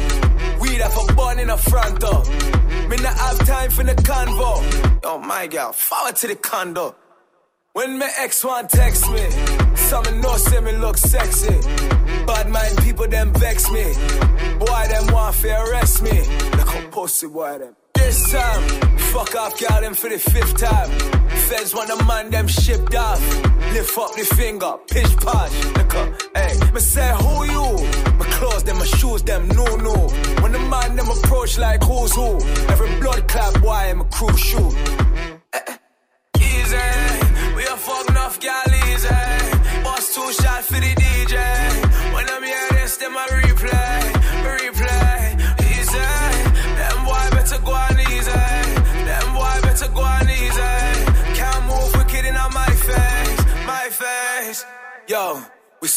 [0.60, 2.24] We have a bun in the front door.
[2.90, 5.00] Me not have time for the convo.
[5.04, 6.96] Oh my god, forward to the condo.
[7.74, 9.30] When my ex one text me,
[9.76, 11.54] some know say me look sexy.
[12.26, 13.84] Bad mind people them vex me.
[14.58, 16.18] Boy them want to arrest me.
[16.58, 17.76] Look how pussy boy them.
[17.94, 20.90] This time, fuck off, got them for the fifth time.
[21.48, 23.22] Feds want a man them shipped off.
[23.74, 25.54] Lift up the finger, pitch posh.
[25.78, 27.68] Look up, hey, me say who you?
[28.20, 29.96] My clothes, them, my shoes, them, no, no.
[30.42, 32.38] When the man them approach like who's who.
[32.72, 34.36] Every blood clap, boy, I'm a crew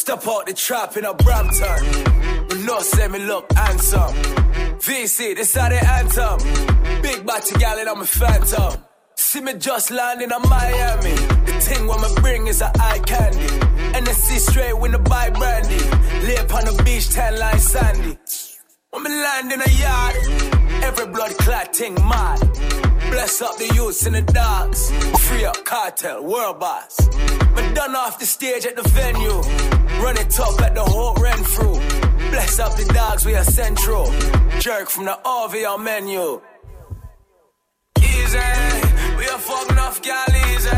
[0.01, 2.47] step out the trap in a Brampton.
[2.49, 4.13] We know say me look handsome.
[4.81, 6.39] VC, this how the anthem.
[7.03, 8.81] Big body gal and I'm a phantom.
[9.15, 11.15] See me just landing on Miami.
[11.45, 13.47] The thing what me bring is a eye candy.
[13.99, 15.77] NSC straight when the buy brandy.
[16.25, 18.17] Lay on the beach, tan like sandy.
[18.89, 20.15] When me land in a yard,
[20.83, 22.39] every blood clot thing mad.
[23.11, 24.89] Bless up the youths in the dogs.
[25.27, 26.97] Free up cartel, world boss.
[27.55, 29.39] Me done off the stage at the venue.
[30.01, 31.79] Run it up at the whole rent through.
[32.31, 34.05] Bless up the dogs, we are central.
[34.59, 36.41] Jerk from the RV on menu.
[37.99, 38.39] Easy,
[39.17, 40.69] we a fuck enough gal easy.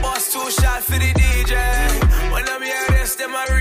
[0.00, 1.54] Boss two shot for the DJ.
[2.32, 3.57] When I'm here, this them a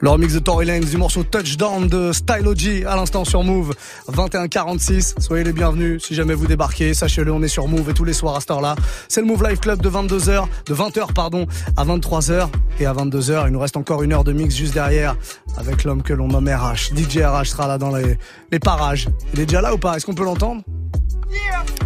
[0.00, 3.74] Le remix de Tory Lanez du morceau Touchdown de Style OG à l'instant sur Move
[4.08, 5.14] 2146.
[5.18, 6.92] Soyez les bienvenus si jamais vous débarquez.
[6.92, 8.76] Sachez-le, on est sur Move et tous les soirs à cette heure-là.
[9.08, 11.46] C'est le Move Live Club de 22h, de 20h pardon,
[11.78, 13.46] à 23h et à 22h.
[13.46, 15.16] Il nous reste encore une heure de mix juste derrière
[15.56, 16.94] avec l'homme que l'on nomme RH.
[16.94, 18.18] DJ RH sera là dans les,
[18.52, 19.08] les parages.
[19.32, 19.96] Il est déjà là ou pas?
[19.96, 20.62] Est-ce qu'on peut l'entendre?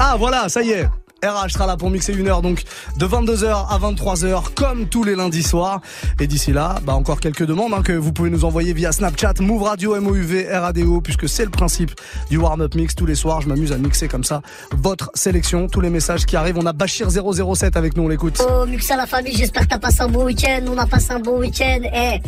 [0.00, 0.88] Ah voilà, ça y est.
[1.24, 2.62] RH sera là pour mixer une heure donc
[2.96, 5.80] de 22h à 23h comme tous les lundis soirs.
[6.18, 9.34] Et d'ici là, bah encore quelques demandes hein, que vous pouvez nous envoyer via Snapchat,
[9.40, 11.92] Move Radio, MOUV, RADO, puisque c'est le principe
[12.30, 12.94] du warm-up mix.
[12.94, 14.42] Tous les soirs, je m'amuse à mixer comme ça
[14.72, 16.58] votre sélection, tous les messages qui arrivent.
[16.58, 18.42] On a Bachir 007 avec nous, on l'écoute.
[18.48, 20.62] Oh, Muxa la famille, j'espère que t'as passé un bon week-end.
[20.68, 21.80] On a passé un bon week-end.
[21.84, 22.20] Eh,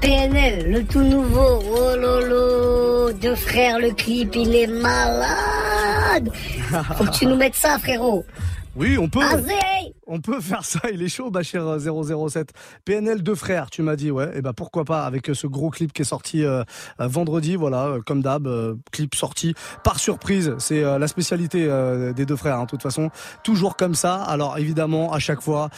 [0.00, 1.62] PNL, le tout nouveau.
[1.72, 5.89] Oh lolo, deux frères, le clip, il est malade.
[6.96, 8.24] Faut que tu nous mettes ça, frérot.
[8.76, 9.22] Oui, on peut.
[9.22, 9.54] Azé
[10.12, 12.52] On peut faire ça, il est chaud, Bachir euh, 007.
[12.84, 14.28] PNL deux frères, tu m'as dit, ouais.
[14.34, 16.64] Et bah pourquoi pas avec euh, ce gros clip qui est sorti euh,
[17.00, 18.48] euh, vendredi, voilà, comme d'hab,
[18.90, 19.54] clip sorti
[19.84, 20.56] par surprise.
[20.58, 21.68] C'est la spécialité
[22.16, 23.10] des deux frères, hein, de toute façon,
[23.44, 24.16] toujours comme ça.
[24.16, 25.70] Alors évidemment, à chaque fois,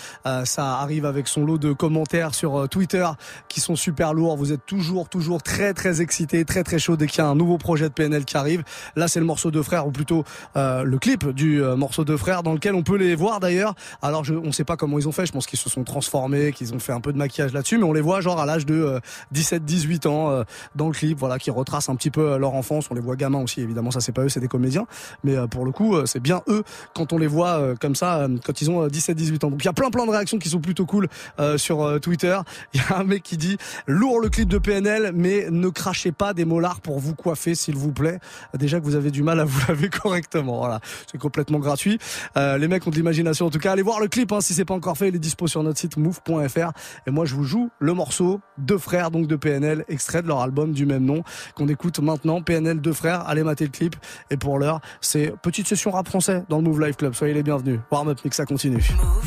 [0.44, 3.06] ça arrive avec son lot de commentaires sur Twitter
[3.48, 4.36] qui sont super lourds.
[4.36, 7.34] Vous êtes toujours, toujours très, très excités, très, très chaud dès qu'il y a un
[7.34, 8.62] nouveau projet de PNL qui arrive.
[8.96, 10.24] Là, c'est le morceau deux frères, ou plutôt
[10.54, 13.74] le clip du morceau deux frères, dans lequel on peut les voir d'ailleurs.
[14.00, 15.26] Alors, je, on sait pas comment ils ont fait.
[15.26, 17.84] Je pense qu'ils se sont transformés, qu'ils ont fait un peu de maquillage là-dessus, mais
[17.84, 19.00] on les voit genre à l'âge de euh,
[19.34, 20.44] 17-18 ans euh,
[20.74, 22.88] dans le clip, voilà, qui retrace un petit peu euh, leur enfance.
[22.90, 23.90] On les voit gamins aussi, évidemment.
[23.90, 24.86] Ça, c'est pas eux, c'est des comédiens,
[25.24, 26.62] mais euh, pour le coup, euh, c'est bien eux
[26.94, 29.50] quand on les voit euh, comme ça, euh, quand ils ont euh, 17-18 ans.
[29.50, 31.08] Donc, il y a plein, plein de réactions qui sont plutôt cool
[31.40, 32.38] euh, sur euh, Twitter.
[32.74, 33.56] Il y a un mec qui dit
[33.86, 37.76] lourd le clip de PNL, mais ne crachez pas des molars pour vous coiffer, s'il
[37.76, 38.18] vous plaît.
[38.54, 40.58] Déjà que vous avez du mal à vous laver correctement.
[40.58, 41.98] Voilà, c'est complètement gratuit.
[42.36, 43.72] Euh, les mecs ont de l'imagination en tout cas.
[43.72, 45.08] Allez voir le clip hein, si c'est pas encore fait.
[45.08, 46.70] Il est dispo sur notre site move.fr.
[47.06, 50.40] Et moi, je vous joue le morceau Deux frères donc de PNL, extrait de leur
[50.40, 51.24] album du même nom
[51.56, 52.42] qu'on écoute maintenant.
[52.42, 53.26] PNL Deux frères.
[53.26, 53.96] Allez mater le clip.
[54.30, 57.14] Et pour l'heure, c'est petite session rap français dans le Move Life Club.
[57.14, 57.80] Soyez les bienvenus.
[57.90, 58.78] Warm up, mix, ça continue.
[58.78, 59.24] On a comme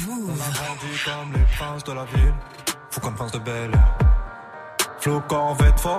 [1.33, 1.45] les
[1.83, 2.33] de la ville,
[3.01, 3.15] comme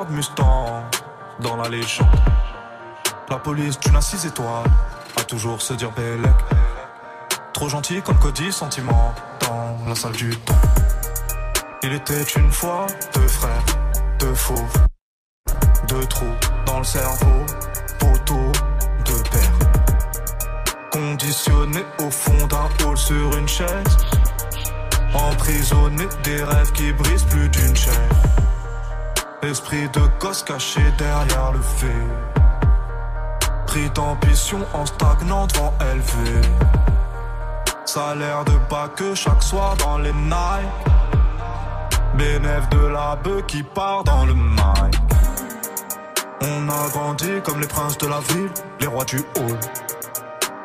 [0.08, 0.84] de Mustang,
[1.40, 2.06] dans la légende.
[3.28, 4.70] La police d'une à six étoiles,
[5.16, 6.32] a toujours se dire Bellec.
[7.56, 10.60] Trop gentil comme Cody, sentiment, dans la salle du temps.
[11.82, 13.64] Il était une fois deux frères,
[14.18, 14.76] deux fauves,
[15.88, 16.34] deux trous
[16.66, 17.46] dans le cerveau,
[17.98, 18.52] poteau,
[19.06, 19.58] deux pères.
[20.92, 23.96] Conditionné au fond d'un hall sur une chaise.
[25.14, 28.10] Emprisonné des rêves qui brisent plus d'une chaîne.
[29.40, 32.06] Esprit de gosse caché derrière le fait.
[33.66, 36.42] Pris d'ambition en stagnant devant élevé.
[37.96, 40.68] Salaire de bas que chaque soir dans les nights.
[42.14, 44.94] Bénéf de la bœuf qui part dans le mic.
[46.42, 49.58] On a grandi comme les princes de la ville, les rois du hall.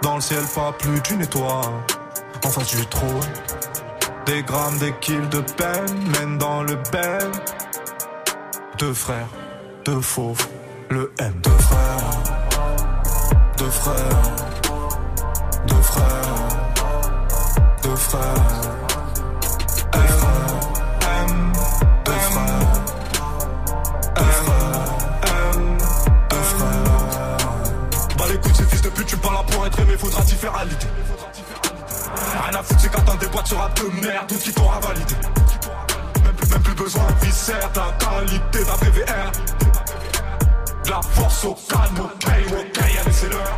[0.01, 1.71] Dans le ciel, pas plus d'une étoile.
[2.43, 3.31] En face du trône.
[4.25, 7.31] Des grammes, des kills de peine mènent dans le bel.
[8.77, 9.29] Deux frères,
[9.85, 10.45] deux fauves,
[10.89, 11.33] le M.
[11.41, 12.11] Deux frères,
[13.57, 14.21] deux frères,
[15.67, 16.50] deux frères,
[18.11, 18.19] Bah
[28.29, 30.53] les couilles, ces fils de pute, tu parles là pour être aimé, faudra t'y faire
[30.53, 30.59] à.
[30.59, 30.69] Rien
[32.59, 35.15] à foutre, c'est qu'attendre des boîtes sur rap de merde, tout qui t'aura validé.
[36.23, 39.31] Même plus, même plus besoin de viscère, de la qualité d'un PVR.
[40.83, 43.55] De la force au calme, ok, ok, allez, c'est l'heure.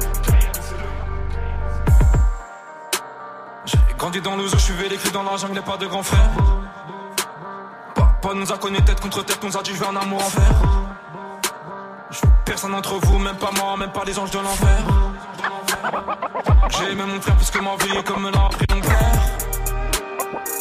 [4.04, 6.30] Grandi dans le zoo, je suis vécu dans la jungle, pas de grand frère.
[7.96, 10.22] Papa nous a connus tête contre tête, nous a dit je veux un amour.
[12.12, 14.80] Je veux personne d'entre vous, même pas moi, même pas les anges de l'enfer.
[16.68, 19.22] J'ai aimé mon frère plus que ma vie, comme me l'a appris mon père.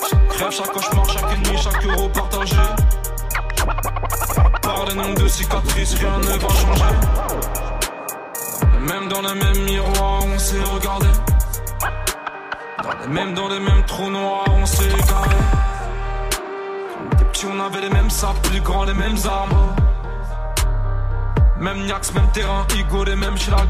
[0.08, 2.56] Chaque rêve, chaque cauchemar, chaque nuit, chaque euro partagé.
[4.62, 6.94] Par le nombre de cicatrices, rien ne va changer.
[8.82, 11.08] Même dans le même miroir, on s'est regardé.
[13.08, 15.36] Mêmes, dans les mêmes trous noirs, on s'est égaré.
[17.12, 19.74] Était petits, on avait les mêmes sables, plus grands, les mêmes armes.
[21.58, 23.68] Même Niax, même terrain, Igo, les mêmes schlags.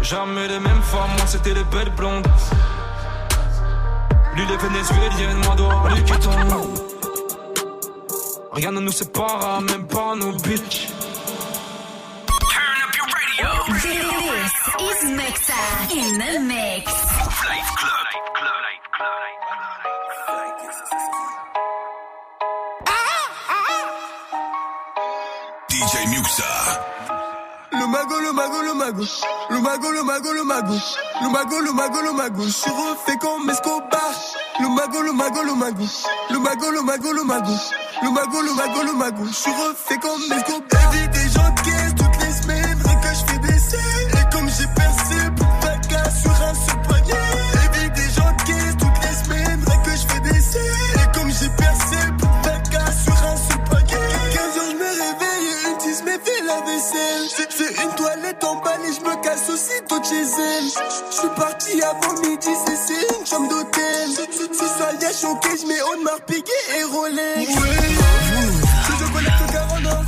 [0.00, 2.26] Jamais les mêmes femmes, moi c'était les belles blondes.
[4.34, 6.30] Lui les vénézuéliennes, moi dehors les quittons.
[8.52, 10.95] Rien ne nous sépare, même pas nos bitches.
[15.06, 16.92] Mixa in the mix.
[25.68, 26.44] DJ Muxa.
[27.72, 29.04] Le mago, le mago, le mago.
[29.50, 30.74] Le mago, le mago, le mago.
[31.22, 32.42] Le mago, le mago, le mago.
[32.44, 34.12] Je suis refait comme Escobar.
[34.60, 35.84] Le mago, le mago, le mago.
[36.30, 37.52] Le mago, le mago, le mago.
[38.02, 39.24] Le mago, le mago, le mago.
[39.26, 40.90] Je suis refait comme Escobar.
[40.90, 41.54] Vie des gens
[41.96, 42.78] toutes les semaines.
[42.84, 44.15] Rien que je fais baisser.
[60.08, 60.68] Chez elle.
[61.10, 64.10] Je suis parti avant midi, c'est une chambre d'hôtel.
[64.10, 67.50] Si ça y est choqué, je mets Audemars Piguet et Rolex.
[67.50, 70.04] Si je connecte le cœur en or,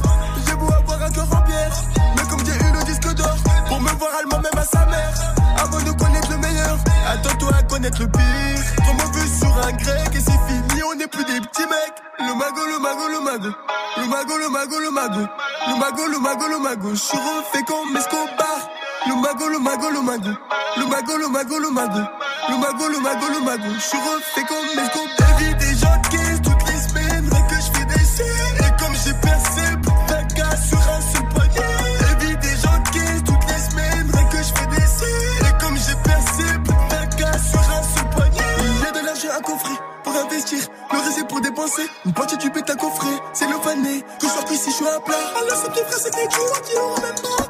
[0.46, 1.72] j'ai beau avoir un cœur en pierre.
[2.16, 3.36] Mais comme j'ai eu le disque d'or,
[3.68, 5.14] pour me voir allemand même à sa mère.
[5.60, 6.78] Avant de connaître le meilleur,
[7.10, 8.84] attends-toi à connaître connaître le pire.
[8.84, 11.98] Trop mauvais sur un grec et c'est fini, on n'est plus des petits mecs.
[12.18, 13.50] Le mago, le mago, le mago.
[13.96, 15.20] Le mago, le mago, le mago.
[15.68, 16.90] Le mago, le mago, le mago.
[16.90, 18.77] Je suis refait comme Escobar.
[19.06, 20.30] Le mago, le mago, le mago.
[20.78, 23.68] Le mago, le mago, le mago.
[23.74, 25.38] Je suis refait comme Escobar.
[25.38, 28.56] Vie des gens de caisse toutes les semaines, rien que je fais des scènes.
[28.58, 32.16] Et comme j'ai percé bout de caca sur un seul poignet.
[32.20, 35.46] Vie des gens de caisse toutes les semaines, rien que je fais des scènes.
[35.46, 38.54] Et comme j'ai percé bout de caca sur un seul poignet.
[38.58, 40.58] Il y a de l'argent à coffrer pour investir.
[40.92, 41.86] Le reste pour dépenser.
[42.04, 44.02] Une partie du bête à coffrer, c'est le fané.
[44.20, 45.14] Que je sois ici, je suis à plat.
[45.36, 47.47] Alors c'est tes frères, c'est jours qui auront même pas.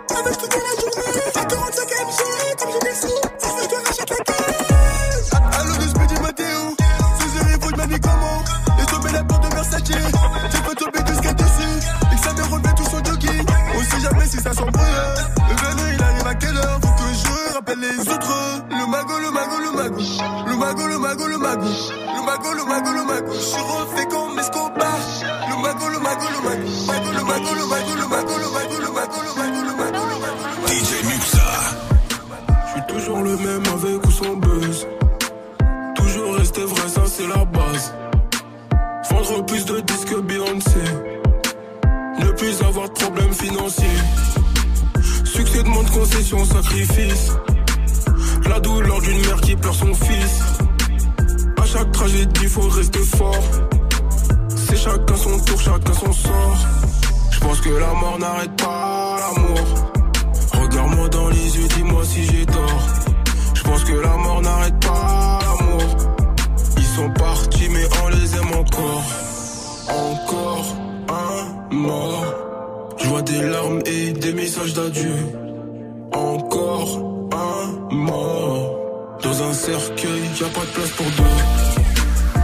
[79.68, 81.36] Cercueil, y a pas de place pour deux.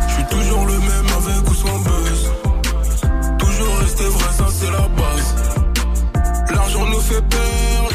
[0.09, 2.22] Je suis toujours le même avec ou sans buzz.
[3.39, 5.29] Toujours rester vrai, ça c'est la base.
[6.55, 7.94] L'argent nous fait perdre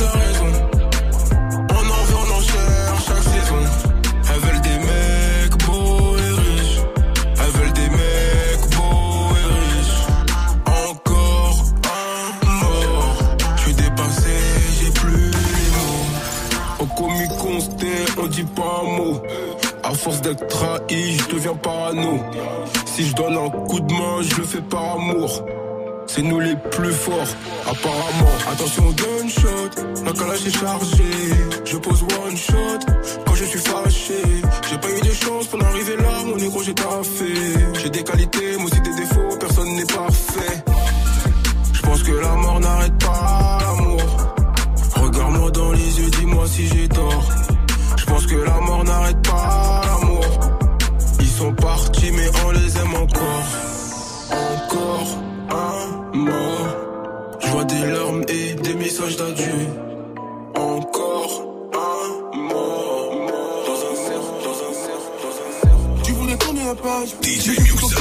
[18.39, 19.21] dit pas un mot.
[19.83, 22.19] À force d'être trahi, je deviens parano.
[22.85, 25.43] Si je donne un coup de main, je le fais par amour.
[26.07, 27.33] C'est nous les plus forts,
[27.65, 28.35] apparemment.
[28.51, 29.71] Attention gunshot,
[30.05, 31.19] la calage est chargée.
[31.65, 32.81] Je pose one shot
[33.25, 34.21] quand je suis fâché.
[34.69, 37.33] J'ai pas eu de chance pour arriver là, mon négro j'ai taffé.
[37.81, 40.63] J'ai des qualités, mais aussi des défauts, personne n'est parfait.
[41.73, 44.01] Je pense que la mort n'arrête pas l'amour.
[44.95, 47.09] Regarde-moi dans les yeux, dis-moi si j'ai tort.
[54.89, 55.21] Encore
[55.51, 56.75] un mort.
[57.39, 59.67] Je vois des larmes et des messages d'adieu.
[60.55, 63.11] Encore un mort.
[63.67, 66.03] Dans un cercle, dans un cercle, dans un cercle.
[66.03, 67.09] Tu voulais tourner la page.
[67.21, 67.99] DJ Muxa.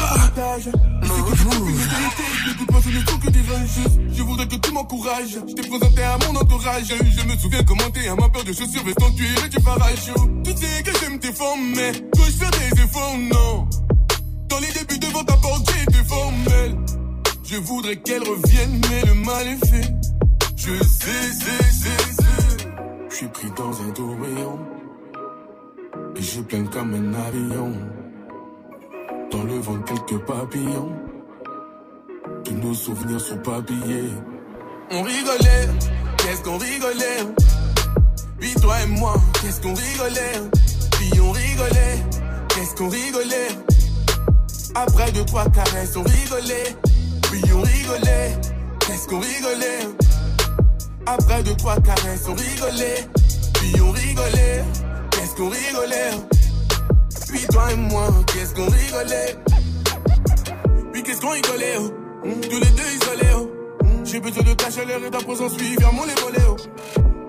[3.60, 4.00] injustes.
[4.14, 5.38] Je voudrais que tu m'encourages.
[5.46, 6.86] Je t'ai présenté à mon entourage.
[6.88, 10.14] Je me souviens comment t'es à ma peur de chaussures vestant tu et tu parachutes.
[10.42, 13.68] Tu sais que j'aime tes formes, mais que je fais des efforts, non.
[14.48, 15.70] Dans les débuts devant ta porte,
[17.50, 19.94] Je voudrais qu'elle revienne, mais le mal est fait.
[20.54, 22.68] Je sais, sais, sais, sais.
[23.08, 24.58] Je suis pris dans un tourbillon.
[26.14, 27.72] Et je plaine comme un avion.
[29.30, 30.92] Dans le vent, quelques papillons.
[32.44, 34.12] Tous nos souvenirs sont papillés.
[34.90, 35.68] On rigolait,
[36.18, 37.24] qu'est-ce qu'on rigolait?
[38.38, 40.42] Puis toi et moi, qu'est-ce qu'on rigolait?
[40.92, 42.04] Puis on rigolait,
[42.54, 43.67] qu'est-ce qu'on rigolait?
[44.74, 46.76] Après deux, trois caresses, on rigolait.
[47.30, 48.36] Puis on rigolait,
[48.86, 49.88] qu'est-ce qu'on rigolait?
[51.06, 53.08] Après deux, trois caresses, on rigolait.
[53.54, 54.64] Puis on rigolait,
[55.10, 56.10] qu'est-ce qu'on rigolait?
[57.28, 59.36] Puis toi et moi, qu'est-ce qu'on rigolait?
[60.92, 61.76] Puis qu'est-ce qu'on rigolait?
[62.22, 63.32] Tous les deux isolés.
[63.36, 63.50] oh.
[64.04, 66.38] J'ai besoin de ta chaleur et ta présence, oui, viens mon évolé.
[66.48, 66.56] oh.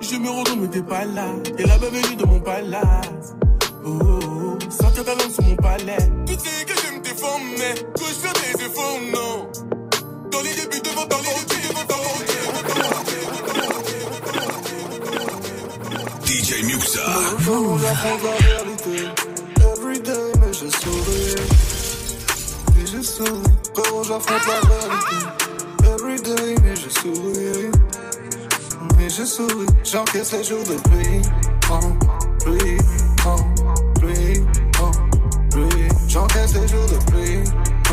[0.02, 1.26] Je me retourne, mais t'es pas là.
[1.44, 3.36] T'es la bienvenue de mon palace.
[3.86, 4.58] Oh, oh, oh.
[4.70, 5.98] Sortir ta langue sur mon palais.
[7.20, 9.52] Formes, mais que je fais des efforts, non.
[10.32, 11.96] Dans les débuts devant ta porte, devant ta
[16.26, 17.02] DJ Muxa.
[17.40, 18.98] Frérot, j'apprends la réalité.
[19.60, 21.36] Everyday, mais je souris.
[22.76, 23.54] Mais je souris.
[23.74, 25.18] Frérot, j'affronte la réalité.
[25.84, 27.72] Everyday, mais je souris.
[28.98, 29.68] Mais je souris.
[29.84, 31.22] J'encaisse les jours de pluie.
[31.70, 31.80] En
[32.40, 32.78] pluie,
[33.26, 33.59] en pluie.
[36.20, 37.44] J'encaisse les jours de pluie,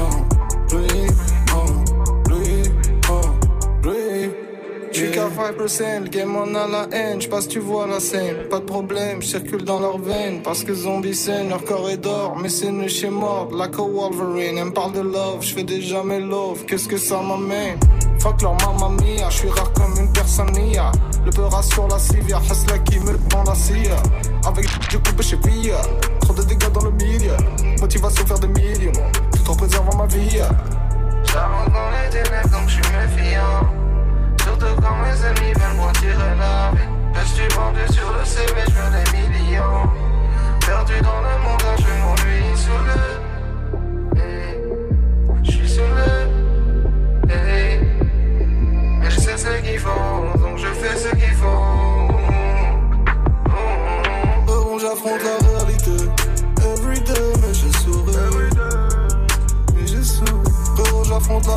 [0.01, 1.07] oh, pluie,
[1.55, 2.63] oh, pluie,
[3.09, 3.21] oh,
[3.81, 4.31] pluie.
[4.91, 8.59] J'suis qu'à 5%, le game en a la haine, j'passe tu vois la scène, pas
[8.59, 12.49] de problème, j'circule dans leurs veines, parce que zombies saignent, leur corps est d'or, mais
[12.49, 16.65] c'est nu chez mort, like a Wolverine, elle parle de love, j'fais déjà mes love,
[16.65, 17.79] qu'est-ce que ça m'amène?
[18.19, 20.91] Fuck leur mamma mia, j'suis rare comme une personne nia.
[21.25, 23.89] Le beurre sur la civia, Hasla qui me prend la scie.
[24.45, 25.37] Avec du coupe chez
[26.37, 27.37] de dégâts dans le milieu.
[27.81, 28.93] Motivation faire des millions,
[29.33, 30.41] tout en préservant ma vie.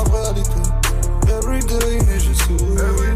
[0.03, 0.61] La réalité.
[1.27, 3.15] Everyday, mais je souris.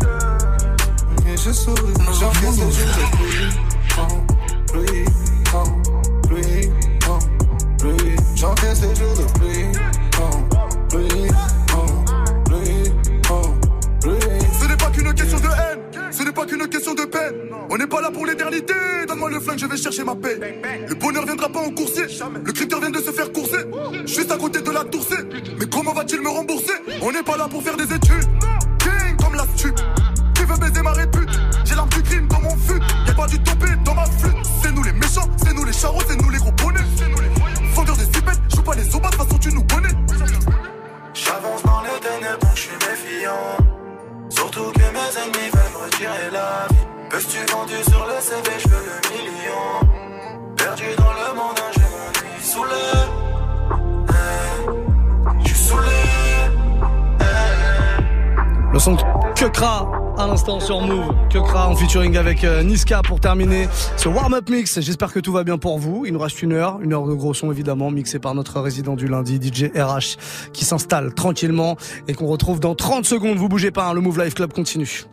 [1.25, 1.93] Mais je souris.
[2.19, 3.49] J'encaisse les jours de pluie.
[4.67, 5.05] Pluie,
[6.27, 6.69] pluie,
[7.77, 8.15] pluie.
[8.35, 9.65] J'encaisse les jours de pluie.
[10.89, 11.31] Pluie,
[12.45, 12.91] pluie,
[14.01, 14.39] pluie.
[14.59, 17.35] Ce n'est pas qu'une question de haine, ce n'est pas qu'une question de peine.
[17.69, 18.73] On n'est pas là pour l'éternité,
[19.07, 20.37] donne-moi le flingue, je vais chercher ma paix.
[20.87, 22.03] Le bonheur viendra pas en coursier,
[22.45, 23.65] le critère vient de se faire courser.
[24.05, 25.23] Juste à côté de la toursée,
[26.03, 26.73] va-t-il me rembourser?
[27.01, 28.22] On n'est pas là pour faire des études.
[59.35, 61.13] Kekra à l'instant sur Move.
[61.29, 63.67] Kekra en featuring avec euh, Niska pour terminer
[63.97, 64.79] ce warm-up mix.
[64.79, 66.05] J'espère que tout va bien pour vous.
[66.05, 68.95] Il nous reste une heure, une heure de gros son évidemment, mixé par notre résident
[68.95, 71.77] du lundi, DJ RH, qui s'installe tranquillement
[72.07, 73.37] et qu'on retrouve dans 30 secondes.
[73.37, 75.05] Vous bougez pas, hein, le Move Life Club continue.